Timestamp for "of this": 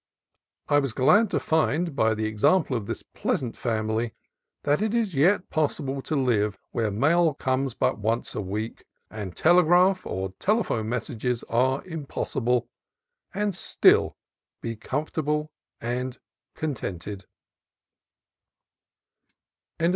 2.75-3.03